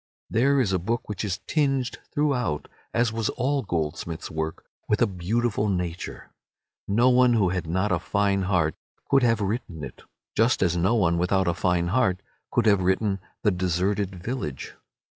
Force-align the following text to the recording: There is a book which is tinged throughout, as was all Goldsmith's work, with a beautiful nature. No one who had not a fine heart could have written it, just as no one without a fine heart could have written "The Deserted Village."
There 0.31 0.59
is 0.59 0.73
a 0.73 0.79
book 0.79 1.07
which 1.07 1.23
is 1.23 1.41
tinged 1.45 1.99
throughout, 2.11 2.67
as 2.91 3.13
was 3.13 3.29
all 3.29 3.61
Goldsmith's 3.61 4.31
work, 4.31 4.65
with 4.89 4.99
a 4.99 5.05
beautiful 5.05 5.69
nature. 5.69 6.31
No 6.87 7.11
one 7.11 7.33
who 7.33 7.49
had 7.49 7.67
not 7.67 7.91
a 7.91 7.99
fine 7.99 8.41
heart 8.49 8.73
could 9.11 9.21
have 9.21 9.41
written 9.41 9.83
it, 9.83 10.01
just 10.35 10.63
as 10.63 10.75
no 10.75 10.95
one 10.95 11.19
without 11.19 11.47
a 11.47 11.53
fine 11.53 11.89
heart 11.89 12.23
could 12.49 12.65
have 12.65 12.81
written 12.81 13.19
"The 13.43 13.51
Deserted 13.51 14.15
Village." 14.15 14.73